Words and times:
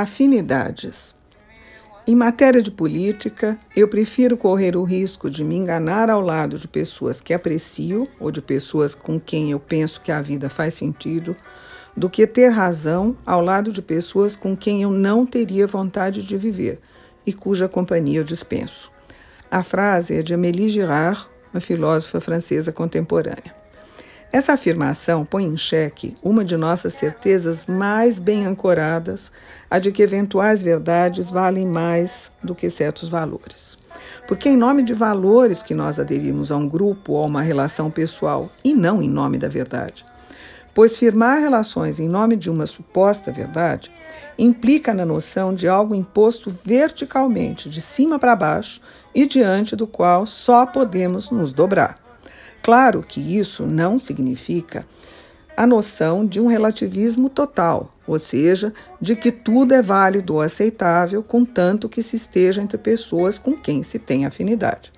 Afinidades. 0.00 1.14
Em 2.04 2.16
matéria 2.16 2.60
de 2.60 2.70
política, 2.70 3.56
eu 3.76 3.86
prefiro 3.86 4.36
correr 4.36 4.76
o 4.76 4.82
risco 4.82 5.30
de 5.30 5.44
me 5.44 5.54
enganar 5.54 6.10
ao 6.10 6.20
lado 6.20 6.58
de 6.58 6.66
pessoas 6.66 7.20
que 7.20 7.32
aprecio 7.32 8.08
ou 8.18 8.32
de 8.32 8.42
pessoas 8.42 8.92
com 8.92 9.20
quem 9.20 9.52
eu 9.52 9.60
penso 9.60 10.00
que 10.00 10.10
a 10.10 10.20
vida 10.20 10.50
faz 10.50 10.74
sentido, 10.74 11.36
do 11.96 12.10
que 12.10 12.26
ter 12.26 12.48
razão 12.48 13.16
ao 13.24 13.40
lado 13.40 13.72
de 13.72 13.80
pessoas 13.80 14.34
com 14.34 14.56
quem 14.56 14.82
eu 14.82 14.90
não 14.90 15.24
teria 15.24 15.64
vontade 15.64 16.24
de 16.24 16.36
viver 16.36 16.80
e 17.24 17.32
cuja 17.32 17.68
companhia 17.68 18.18
eu 18.18 18.24
dispenso. 18.24 18.90
A 19.48 19.62
frase 19.62 20.16
é 20.16 20.22
de 20.22 20.34
Amélie 20.34 20.68
Girard, 20.68 21.24
uma 21.52 21.60
filósofa 21.60 22.20
francesa 22.20 22.72
contemporânea. 22.72 23.63
Essa 24.34 24.54
afirmação 24.54 25.24
põe 25.24 25.44
em 25.44 25.56
xeque 25.56 26.16
uma 26.20 26.44
de 26.44 26.56
nossas 26.56 26.94
certezas 26.94 27.66
mais 27.66 28.18
bem 28.18 28.44
ancoradas, 28.44 29.30
a 29.70 29.78
de 29.78 29.92
que 29.92 30.02
eventuais 30.02 30.60
verdades 30.60 31.30
valem 31.30 31.64
mais 31.68 32.32
do 32.42 32.52
que 32.52 32.68
certos 32.68 33.08
valores. 33.08 33.78
Porque, 34.26 34.48
em 34.48 34.56
nome 34.56 34.82
de 34.82 34.92
valores 34.92 35.62
que 35.62 35.72
nós 35.72 36.00
aderimos 36.00 36.50
a 36.50 36.56
um 36.56 36.68
grupo 36.68 37.12
ou 37.12 37.22
a 37.22 37.26
uma 37.26 37.42
relação 37.42 37.92
pessoal, 37.92 38.50
e 38.64 38.74
não 38.74 39.00
em 39.00 39.08
nome 39.08 39.38
da 39.38 39.46
verdade. 39.46 40.04
Pois 40.74 40.96
firmar 40.96 41.38
relações 41.38 42.00
em 42.00 42.08
nome 42.08 42.34
de 42.34 42.50
uma 42.50 42.66
suposta 42.66 43.30
verdade 43.30 43.88
implica 44.36 44.92
na 44.92 45.06
noção 45.06 45.54
de 45.54 45.68
algo 45.68 45.94
imposto 45.94 46.52
verticalmente, 46.64 47.70
de 47.70 47.80
cima 47.80 48.18
para 48.18 48.34
baixo, 48.34 48.80
e 49.14 49.26
diante 49.26 49.76
do 49.76 49.86
qual 49.86 50.26
só 50.26 50.66
podemos 50.66 51.30
nos 51.30 51.52
dobrar. 51.52 52.03
Claro 52.64 53.02
que 53.02 53.20
isso 53.20 53.66
não 53.66 53.98
significa 53.98 54.86
a 55.54 55.66
noção 55.66 56.24
de 56.24 56.40
um 56.40 56.46
relativismo 56.46 57.28
total, 57.28 57.94
ou 58.06 58.18
seja, 58.18 58.72
de 58.98 59.14
que 59.14 59.30
tudo 59.30 59.74
é 59.74 59.82
válido 59.82 60.36
ou 60.36 60.40
aceitável, 60.40 61.22
contanto 61.22 61.90
que 61.90 62.02
se 62.02 62.16
esteja 62.16 62.62
entre 62.62 62.78
pessoas 62.78 63.38
com 63.38 63.54
quem 63.54 63.82
se 63.82 63.98
tem 63.98 64.24
afinidade. 64.24 64.90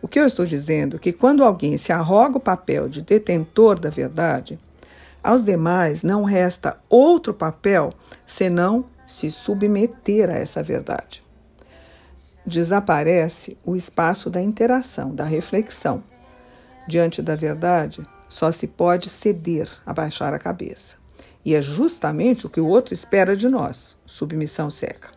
O 0.00 0.06
que 0.06 0.20
eu 0.20 0.24
estou 0.24 0.46
dizendo 0.46 0.94
é 0.94 0.98
que 1.00 1.12
quando 1.12 1.42
alguém 1.42 1.76
se 1.78 1.92
arroga 1.92 2.38
o 2.38 2.40
papel 2.40 2.88
de 2.88 3.02
detentor 3.02 3.76
da 3.76 3.90
verdade, 3.90 4.56
aos 5.20 5.42
demais 5.42 6.04
não 6.04 6.22
resta 6.22 6.78
outro 6.88 7.34
papel 7.34 7.90
senão 8.24 8.84
se 9.04 9.32
submeter 9.32 10.30
a 10.30 10.34
essa 10.34 10.62
verdade. 10.62 11.24
Desaparece 12.46 13.58
o 13.66 13.74
espaço 13.74 14.30
da 14.30 14.40
interação, 14.40 15.12
da 15.12 15.24
reflexão, 15.24 16.04
Diante 16.90 17.22
da 17.22 17.36
verdade, 17.36 18.02
só 18.28 18.50
se 18.50 18.66
pode 18.66 19.08
ceder, 19.08 19.70
abaixar 19.86 20.34
a 20.34 20.40
cabeça. 20.40 20.96
E 21.44 21.54
é 21.54 21.62
justamente 21.62 22.48
o 22.48 22.50
que 22.50 22.60
o 22.60 22.66
outro 22.66 22.92
espera 22.92 23.36
de 23.36 23.48
nós 23.48 23.96
submissão 24.04 24.68
seca. 24.68 25.08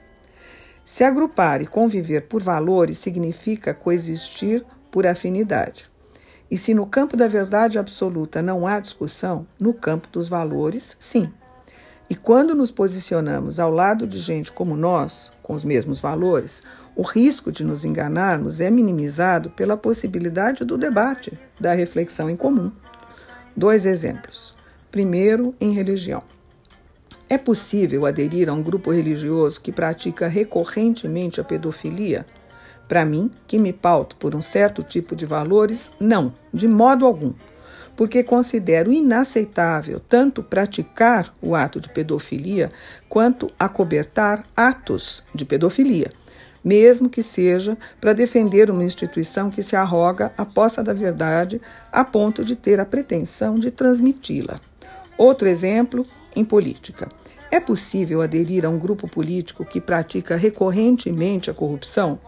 Se 0.85 1.03
agrupar 1.03 1.63
e 1.63 1.65
conviver 1.65 2.27
por 2.27 2.43
valores 2.43 2.99
significa 2.99 3.73
coexistir 3.73 4.63
por 4.91 5.07
afinidade. 5.07 5.85
E 6.51 6.59
se 6.59 6.75
no 6.75 6.85
campo 6.85 7.17
da 7.17 7.27
verdade 7.27 7.79
absoluta 7.79 8.39
não 8.39 8.67
há 8.67 8.79
discussão, 8.79 9.47
no 9.59 9.73
campo 9.73 10.07
dos 10.11 10.27
valores, 10.27 10.95
sim. 10.99 11.27
E 12.07 12.13
quando 12.13 12.53
nos 12.53 12.69
posicionamos 12.69 13.59
ao 13.59 13.71
lado 13.71 14.05
de 14.05 14.19
gente 14.19 14.51
como 14.51 14.77
nós, 14.77 15.33
com 15.41 15.55
os 15.55 15.63
mesmos 15.65 15.99
valores, 15.99 16.61
o 16.95 17.01
risco 17.01 17.51
de 17.51 17.63
nos 17.63 17.83
enganarmos 17.83 18.61
é 18.61 18.69
minimizado 18.69 19.49
pela 19.49 19.75
possibilidade 19.75 20.63
do 20.63 20.77
debate, 20.77 21.33
da 21.59 21.73
reflexão 21.73 22.29
em 22.29 22.35
comum. 22.35 22.71
Dois 23.55 23.85
exemplos. 23.85 24.53
Primeiro, 24.91 25.55
em 25.59 25.71
religião. 25.71 26.23
É 27.27 27.37
possível 27.37 28.05
aderir 28.05 28.47
a 28.47 28.53
um 28.53 28.61
grupo 28.61 28.91
religioso 28.91 29.59
que 29.59 29.71
pratica 29.71 30.27
recorrentemente 30.27 31.41
a 31.41 31.43
pedofilia? 31.43 32.25
Para 32.87 33.03
mim, 33.03 33.31
que 33.47 33.57
me 33.57 33.73
pauto 33.73 34.15
por 34.17 34.35
um 34.35 34.41
certo 34.41 34.83
tipo 34.83 35.15
de 35.15 35.25
valores, 35.25 35.89
não, 35.99 36.31
de 36.53 36.67
modo 36.67 37.05
algum 37.05 37.33
porque 37.95 38.23
considero 38.23 38.91
inaceitável 38.91 39.99
tanto 39.99 40.41
praticar 40.41 41.31
o 41.41 41.55
ato 41.55 41.79
de 41.79 41.89
pedofilia 41.89 42.69
quanto 43.07 43.47
acobertar 43.59 44.43
atos 44.55 45.23
de 45.33 45.45
pedofilia, 45.45 46.11
mesmo 46.63 47.09
que 47.09 47.21
seja 47.21 47.77
para 47.99 48.13
defender 48.13 48.71
uma 48.71 48.83
instituição 48.83 49.49
que 49.49 49.61
se 49.61 49.75
arroga 49.75 50.31
a 50.37 50.45
poça 50.45 50.83
da 50.83 50.93
verdade 50.93 51.61
a 51.91 52.03
ponto 52.03 52.43
de 52.43 52.55
ter 52.55 52.79
a 52.79 52.85
pretensão 52.85 53.55
de 53.55 53.69
transmiti-la. 53.71 54.59
Outro 55.17 55.47
exemplo, 55.47 56.05
em 56.35 56.45
política. 56.45 57.09
É 57.51 57.59
possível 57.59 58.21
aderir 58.21 58.65
a 58.65 58.69
um 58.69 58.79
grupo 58.79 59.07
político 59.07 59.63
que 59.63 59.79
pratica 59.79 60.35
recorrentemente 60.35 61.51
a 61.51 61.53
corrupção? 61.53 62.19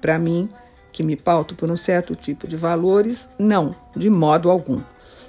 Para 0.00 0.18
mim, 0.18 0.48
que 0.92 1.02
me 1.02 1.16
pauto 1.16 1.56
por 1.56 1.70
um 1.70 1.76
certo 1.76 2.14
tipo 2.14 2.46
de 2.46 2.56
valores, 2.56 3.28
não, 3.38 3.70
de 3.96 4.08
modo 4.08 4.50
algum 4.50 4.80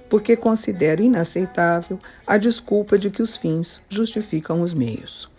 porque 0.10 0.36
considero 0.36 1.04
inaceitável 1.04 2.00
a 2.26 2.38
desculpa 2.38 2.98
de 2.98 3.10
que 3.10 3.22
os 3.22 3.38
fins 3.38 3.80
justificam 3.88 4.62
os 4.62 4.74
meios. 4.74 5.30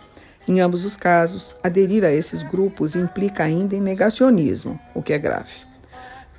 Em 0.51 0.61
ambos 0.61 0.85
os 0.85 0.97
casos, 0.97 1.55
aderir 1.63 2.05
a 2.05 2.11
esses 2.11 2.43
grupos 2.43 2.97
implica 2.97 3.45
ainda 3.45 3.77
em 3.77 3.81
negacionismo, 3.81 4.81
o 4.97 5.01
que 5.01 5.13
é 5.13 5.19
grave. 5.19 5.53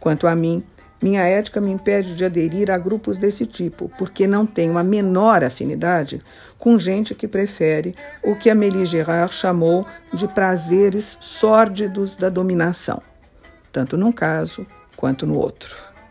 Quanto 0.02 0.28
a 0.28 0.36
mim, 0.36 0.66
minha 1.02 1.24
ética 1.24 1.62
me 1.62 1.72
impede 1.72 2.14
de 2.14 2.26
aderir 2.26 2.70
a 2.70 2.78
grupos 2.78 3.18
desse 3.18 3.46
tipo, 3.46 3.90
porque 3.98 4.28
não 4.28 4.46
tenho 4.46 4.78
a 4.78 4.84
menor 4.84 5.46
afinidade 5.46 6.22
com 6.60 6.78
gente 6.78 7.16
que 7.16 7.26
prefere 7.26 7.96
o 8.22 8.36
que 8.36 8.50
Amélie 8.50 8.86
Girard 8.86 9.34
chamou 9.34 9.88
de 10.14 10.28
prazeres 10.28 11.18
sórdidos 11.22 12.18
da 12.18 12.28
dominação, 12.28 13.02
tanto 13.72 13.96
num 13.96 14.12
caso 14.12 14.68
quanto 14.98 15.26
no 15.26 15.38
outro. 15.38 15.91